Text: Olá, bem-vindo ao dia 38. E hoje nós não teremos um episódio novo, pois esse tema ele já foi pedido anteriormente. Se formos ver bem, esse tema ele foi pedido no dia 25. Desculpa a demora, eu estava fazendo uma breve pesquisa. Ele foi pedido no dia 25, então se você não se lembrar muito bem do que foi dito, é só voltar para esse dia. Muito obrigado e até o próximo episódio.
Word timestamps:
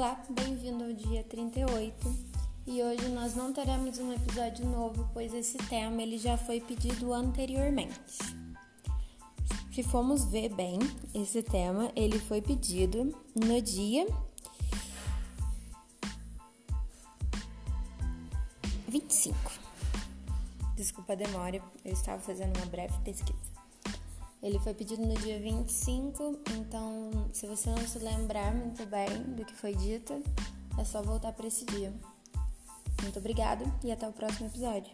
Olá, 0.00 0.18
bem-vindo 0.30 0.82
ao 0.82 0.94
dia 0.94 1.22
38. 1.24 2.16
E 2.66 2.82
hoje 2.82 3.06
nós 3.10 3.34
não 3.34 3.52
teremos 3.52 3.98
um 3.98 4.10
episódio 4.10 4.64
novo, 4.64 5.06
pois 5.12 5.34
esse 5.34 5.58
tema 5.58 6.00
ele 6.00 6.16
já 6.16 6.38
foi 6.38 6.58
pedido 6.58 7.12
anteriormente. 7.12 8.00
Se 9.70 9.82
formos 9.82 10.24
ver 10.24 10.54
bem, 10.54 10.78
esse 11.14 11.42
tema 11.42 11.92
ele 11.94 12.18
foi 12.18 12.40
pedido 12.40 13.14
no 13.34 13.60
dia 13.60 14.06
25. 18.88 19.36
Desculpa 20.76 21.12
a 21.12 21.16
demora, 21.16 21.62
eu 21.84 21.92
estava 21.92 22.22
fazendo 22.22 22.56
uma 22.56 22.64
breve 22.64 22.98
pesquisa. 23.04 23.59
Ele 24.42 24.58
foi 24.58 24.72
pedido 24.72 25.04
no 25.04 25.14
dia 25.16 25.38
25, 25.38 26.40
então 26.56 27.28
se 27.32 27.46
você 27.46 27.68
não 27.70 27.86
se 27.86 27.98
lembrar 27.98 28.54
muito 28.54 28.86
bem 28.86 29.22
do 29.34 29.44
que 29.44 29.54
foi 29.54 29.74
dito, 29.74 30.22
é 30.78 30.84
só 30.84 31.02
voltar 31.02 31.32
para 31.32 31.46
esse 31.46 31.64
dia. 31.66 31.92
Muito 33.02 33.18
obrigado 33.18 33.64
e 33.84 33.92
até 33.92 34.08
o 34.08 34.12
próximo 34.12 34.46
episódio. 34.46 34.92